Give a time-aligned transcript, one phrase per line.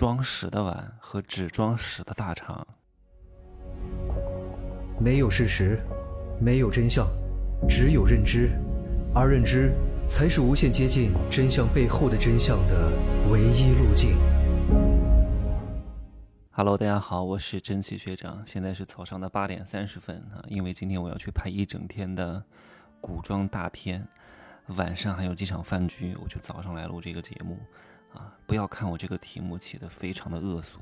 [0.00, 2.66] 装屎的碗和只装屎的大肠。
[4.98, 5.78] 没有事实，
[6.40, 7.06] 没有真相，
[7.68, 8.48] 只有认知，
[9.14, 9.74] 而认知
[10.08, 12.90] 才是无限接近真相背后的真相的
[13.30, 14.16] 唯一路径。
[16.50, 22.42] Hello，大家好，我是真奇学长，现在是早上的八点三十分啊，因为今天我要去拍一整天的
[23.02, 24.08] 古装大片，
[24.68, 27.58] 晚上还有几场饭局，我就早上来录这个节目。
[28.12, 30.78] 啊，不要看我这个题目起的非常的恶俗，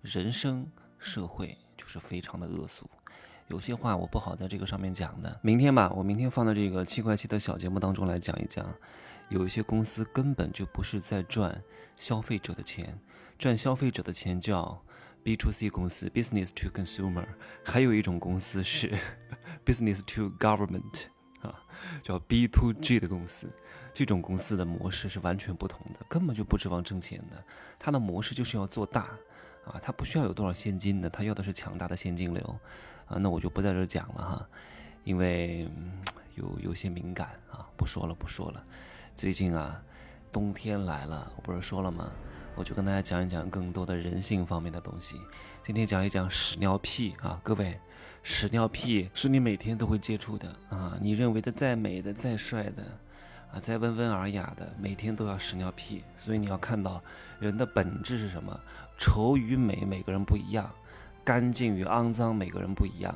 [0.00, 0.66] 人生
[0.98, 2.88] 社会就是非常的恶俗，
[3.48, 5.38] 有些话我不好在这个上面讲的。
[5.42, 8.66] 明天吧，我明天放到这个七块七的小节目当中来讲一讲，
[9.28, 11.62] 有一些公司根本就不是在赚
[11.96, 12.98] 消费者的钱，
[13.38, 14.82] 赚消费者的钱叫
[15.22, 17.26] B to C 公司 （Business to Consumer），
[17.64, 18.98] 还有一种公司是
[19.66, 21.06] Business to Government。
[21.42, 21.60] 啊，
[22.04, 23.50] 叫 B to G 的公司，
[23.94, 27.42] 这种公司的模式是完全不同的，根本就不指望挣钱的。
[27.78, 29.08] 它的模式就是要做大，
[29.64, 32.58] 啊，它不需要有多少现金的，它要的是强大的现金流，
[33.06, 34.48] 啊，那我就不在这讲了哈，
[35.04, 35.68] 因为
[36.34, 38.64] 有有些敏感啊，不说了不说了。
[39.14, 39.82] 最近啊，
[40.32, 42.10] 冬天来了，我不是说了吗？
[42.54, 45.20] 我就跟大家讲一讲更多的人性方面的东西。
[45.62, 47.78] 今天讲一讲屎尿屁啊，各位。
[48.24, 50.96] 屎尿屁是你每天都会接触的啊！
[51.00, 52.84] 你认为的再美的、再帅的，
[53.52, 56.02] 啊，再温文尔雅的，每天都要屎尿屁。
[56.16, 57.02] 所以你要看到
[57.38, 58.58] 人的本质是什么？
[58.96, 60.64] 丑与美，每个人不一样；
[61.22, 63.12] 干净与肮脏，每个人不一样；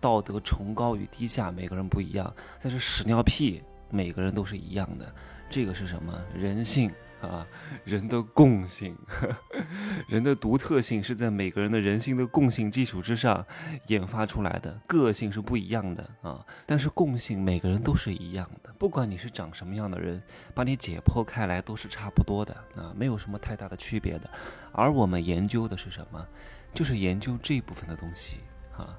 [0.00, 2.32] 道德崇高与低下，每个人不一样。
[2.62, 5.12] 但是屎尿屁，每个人都是一样的。
[5.50, 6.18] 这个是什么？
[6.34, 6.90] 人性。
[7.20, 7.44] 啊，
[7.84, 9.28] 人的共性呵，
[10.06, 13.44] 人的独特性是在每个人的人性的共性基础之上
[13.88, 16.46] 研发出来的，个性是不一样的啊。
[16.64, 20.22] 但是共性每个人都是一样的，不管你是长什么样的人，
[20.54, 24.30] 把你解剖开来都是差不多的啊，没有什么太大的区别的。
[24.70, 26.24] 而我们研究的是什么？
[26.72, 28.36] 就是研究这部分的东西
[28.76, 28.96] 啊。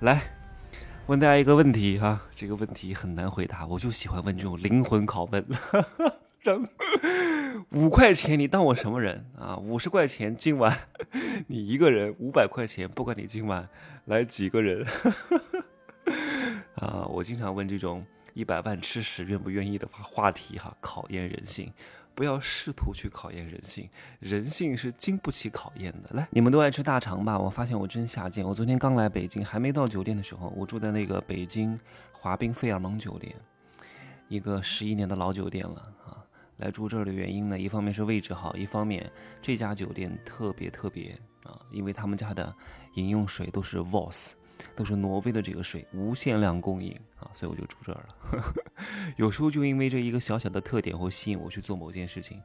[0.00, 0.34] 来，
[1.06, 5.44] 问大家一个问题哈，这个问题很难回答，我就喜欢问这种灵魂拷问。
[6.40, 6.66] 让
[7.70, 9.56] 五块钱，你当我什么人啊？
[9.56, 10.76] 五十块钱今晚
[11.48, 13.68] 你一个人，五百块钱不管你今晚
[14.06, 14.86] 来几个人
[16.76, 17.04] 啊！
[17.06, 18.04] 我经常问这种
[18.34, 21.72] 一百万吃屎愿不愿意的话话题哈，考验人性，
[22.14, 23.88] 不要试图去考验人性，
[24.20, 26.10] 人性是经不起考验的。
[26.12, 27.38] 来，你们都爱吃大肠吧？
[27.38, 31.78] 我发现我真下贱，我昨天刚来北京，还没到酒店的时候，我住在那个北京
[32.12, 33.34] 华彬费尔蒙酒店，
[34.28, 36.18] 一个十一年的老酒店了啊。
[36.58, 42.54] 来住这儿的原因呢，一方面是位置好，一方面这家酒店特别特别啊，因为他们家的
[42.94, 44.32] 饮用水都是 Voss
[44.74, 48.54] 都是挪威的这个水，无限量供应啊，所以我就住这儿了。
[49.16, 52.40] 有时候就因为这一个小小的特点会吸引我去做某件事情。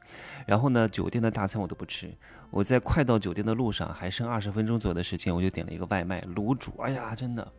[0.46, 2.12] 然后呢，酒店的大餐我都不吃，
[2.50, 6.72] 我在快到酒店的路上还剩二十分钟左右的时间，我就点了一个外卖卤煮。
[6.80, 7.52] 哎呀，真的，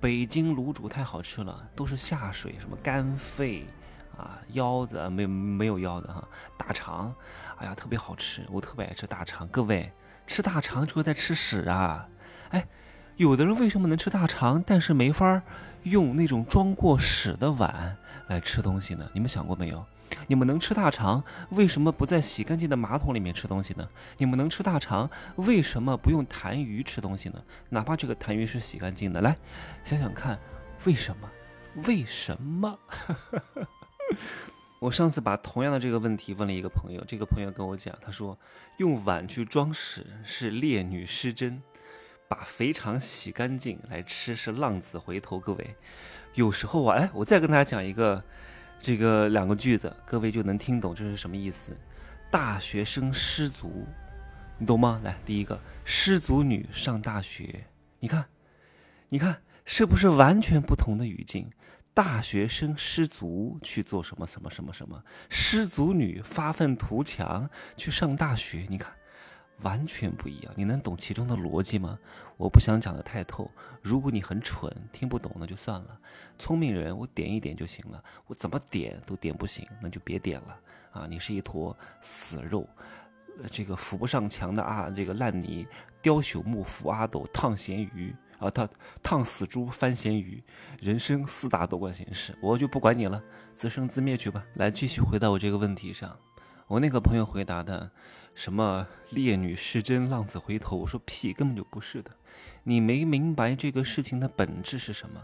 [0.00, 3.66] 北京卤煮太好吃了，都是下水，什么干肺。
[4.16, 6.22] 啊，腰子没没有腰子哈，
[6.56, 7.12] 大肠，
[7.56, 9.48] 哎呀，特别好吃，我特别爱吃大肠。
[9.48, 9.90] 各位
[10.24, 12.08] 吃大肠就是在吃屎啊！
[12.50, 12.64] 哎，
[13.16, 15.40] 有的人为什么能吃大肠，但是没法
[15.84, 19.08] 用那种装过屎的碗来吃东西呢？
[19.12, 19.84] 你们想过没有？
[20.26, 23.88] 你们能吃大肠，为什么不在洗干净的马桶里面吃东西呢？
[24.18, 27.40] 你们能吃大肠，为什么不用痰盂吃东西呢？
[27.68, 29.36] 哪怕这个痰盂是洗干净的，来
[29.84, 30.38] 想想看，
[30.84, 31.30] 为什么？
[31.86, 32.78] 为什么？
[34.80, 38.36] 我上次把同样的这个问题问了一个朋友，这个朋友跟我讲，他说
[38.78, 41.62] 用碗去装屎是烈女失贞，
[42.34, 45.38] 把肥肠洗干净来吃是浪子回头。
[45.38, 45.76] 各位，
[46.34, 48.20] 有时候啊，哎，我再跟大家讲一个
[48.80, 51.76] 这个两个句子，各位就能听懂这是什么意思。
[52.32, 53.86] 大学生失足，
[54.58, 55.00] 你懂吗？
[55.04, 57.66] 来，第一个失足女上大学，
[58.00, 58.24] 你看，
[59.10, 61.48] 你看是不是完全不同的语境？
[61.94, 68.92] 大学生失足去做什么什么什么什么，失足女发愤图强去上大学，你看，
[69.62, 70.52] 完全不一样。
[70.56, 71.98] 你能懂其中的逻辑吗？
[72.36, 73.50] 我不想讲的太透。
[73.80, 75.98] 如果你很蠢，听不懂那就算了。
[76.38, 78.02] 聪明人，我点一点就行了。
[78.26, 80.58] 我怎么点都点不行，那就别点了
[80.92, 81.06] 啊！
[81.08, 82.68] 你是一坨死肉，
[83.50, 85.66] 这个扶不上墙的啊，这个烂泥，
[86.02, 88.14] 雕朽木扶阿斗，烫咸鱼。
[88.40, 88.68] 啊，他
[89.00, 90.42] 烫死猪翻咸鱼，
[90.80, 93.22] 人生四大多管闲事，我就不管你了，
[93.54, 94.44] 自生自灭去吧。
[94.54, 96.14] 来，继续回到我这个问题上，
[96.74, 97.88] 我那个朋友回答的，
[98.34, 102.10] 什么烈女失贞，浪子回头，我说屁，根本就不是的，
[102.64, 105.22] 你没明白这个事情的本质是什么。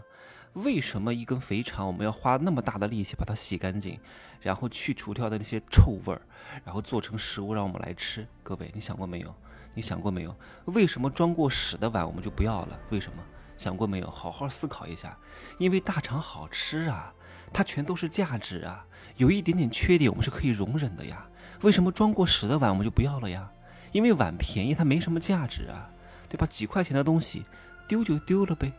[0.53, 3.99] 为什么一根肥肠我们要花那么大的力气把它洗干净，
[4.39, 6.21] 然后去除掉的那些臭味儿，
[6.63, 8.25] 然后做成食物让我们来吃？
[8.43, 9.35] 各位，你想过没有？
[9.73, 10.33] 你想过没有？
[10.67, 12.79] 为什么装过屎的碗我们就不要了？
[12.91, 13.21] 为什么？
[13.61, 14.09] 想过没有？
[14.09, 15.15] 好好思考一下。
[15.59, 17.13] 因为大肠好吃啊，
[17.53, 18.83] 它全都是价值啊，
[19.17, 21.27] 有一点点缺点我们是可以容忍的呀。
[21.61, 23.51] 为什么装过屎的碗我们就不要了呀？
[23.91, 25.87] 因为碗便宜，它没什么价值啊，
[26.27, 26.47] 对吧？
[26.47, 27.43] 几块钱的东西
[27.87, 28.73] 丢就丢了呗，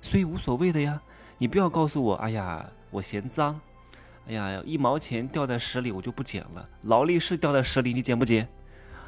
[0.00, 1.00] 所以无所谓的呀。
[1.38, 3.60] 你不要告诉我，哎呀，我嫌脏，
[4.26, 6.68] 哎呀，一毛钱掉在屎里我就不捡了。
[6.82, 8.48] 劳力士掉在屎里你捡不捡？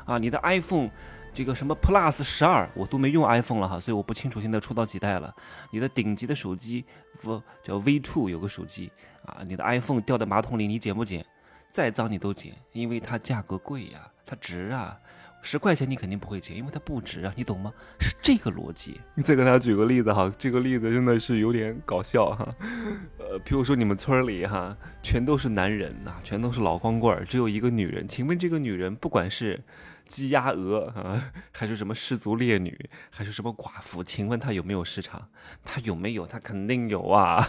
[0.04, 0.90] 啊，你的 iPhone，
[1.36, 5.34] 这个什么 Plus 十二我都没用 iPhone 了哈，所以我不清楚现在出到几代了。
[5.70, 6.82] 你的顶级的手机
[7.20, 8.90] 不叫 V two 有个手机
[9.26, 11.22] 啊，你的 iPhone 掉在马桶里你捡不捡？
[11.70, 14.98] 再脏你都捡，因为它价格贵呀，它值啊。
[15.42, 17.70] 十块钱你肯定不会捡，因为它不值啊，你懂吗？
[18.00, 18.98] 是这个逻辑。
[19.14, 22.48] 你再给大家举个例子哈，这个例子真的是有点搞笑哈。
[23.20, 28.08] 呃，譬如说你们村里哈，全都是男人呐，全都是老光棍，只有一个女人。
[28.08, 29.62] 请问这个女人，不管是
[30.06, 35.28] 鸡鸭鹅啊， 还是什么氏族烈女，还是什么寡妇，请问他有没有市场？
[35.64, 36.26] 他有没有？
[36.26, 37.46] 他肯定有啊，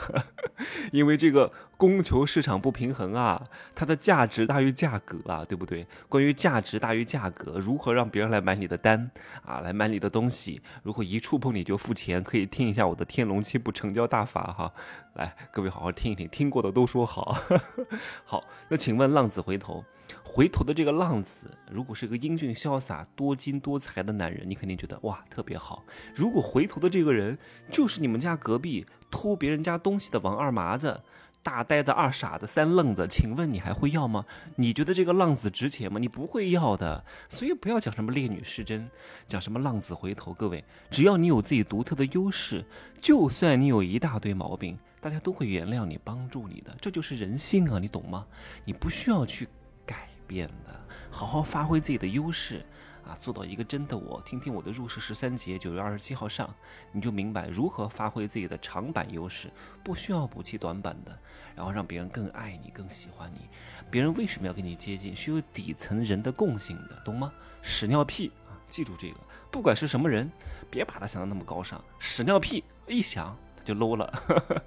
[0.92, 3.44] 因为这个供求市场不平衡啊，
[3.76, 5.86] 它的价值大于价格啊，对不对？
[6.10, 9.10] 关于价值大于价格，如何让别人来买你的单
[9.46, 10.62] 啊，来买你的东西？
[10.84, 14.74] 如果一触碰你就付钱，可以听一下我的《天龙七部成交大法》哈。
[15.14, 17.36] 来，各位好好听一听，听过的都说好。
[18.24, 19.84] 好，那请问浪子回头。
[20.24, 25.84] 回头的这个浪子，如果是个英俊潇洒、多金多才的男人，你肯定觉得哇特别好。
[26.16, 27.38] 如果回头的这个人
[27.72, 31.02] 就是你们家隔壁偷别人家东西的王二麻子、
[31.42, 34.26] 大呆子、二傻子、三愣子，请问你还会要吗？
[34.56, 36.00] 你觉得这个浪子值钱吗？
[36.00, 37.04] 你不会要的。
[37.30, 38.90] 所以不要讲什么烈女失贞，
[39.26, 40.34] 讲什么浪子回头。
[40.34, 42.66] 各位，只要你有自己独特的优势，
[43.02, 46.76] 就算你有一大堆毛病，大家都会原谅你、帮助你的。
[46.82, 48.26] 这就是人性啊，你懂吗？
[48.66, 49.48] 你不需要去
[49.86, 50.10] 改。
[50.28, 50.78] 变的，
[51.10, 52.66] 好好发挥自己的优势
[53.08, 54.22] 啊，做到一个真的我。
[54.26, 56.54] 听听我的入世十三节，九月二十七号上，
[56.92, 59.50] 你就明白如何发挥自己的长板优势，
[59.84, 61.18] 不需要补齐短板的，
[61.56, 63.48] 然后让别人更爱你、更喜欢你。
[63.90, 65.16] 别人为什么要跟你接近？
[65.16, 67.32] 是有底层人的共性的，懂吗？
[67.62, 69.18] 屎尿屁啊，记住这个，
[69.50, 70.30] 不管是什么人，
[70.70, 71.82] 别把他想的那么高尚。
[72.00, 74.12] 屎尿屁一想他就 low 了，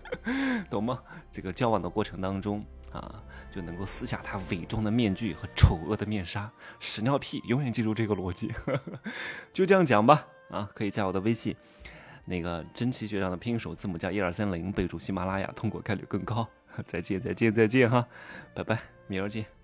[0.70, 1.02] 懂吗？
[1.30, 2.64] 这个交往的过程当中。
[2.92, 3.22] 啊，
[3.52, 6.50] 就能够撕下他伪装的面具和丑恶的面纱。
[6.78, 8.52] 屎尿屁，永远记住这个逻辑。
[9.52, 10.26] 就这样讲吧。
[10.50, 11.54] 啊，可以加我的微信，
[12.24, 16.48] 那个真奇学长的拼音首字母加一二三零，备注喜马拉雅，通过概率更高。
[16.84, 18.06] 再见，再见，再见哈，
[18.54, 19.59] 拜拜，明儿见。